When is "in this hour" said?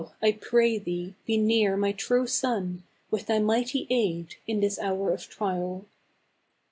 4.47-5.11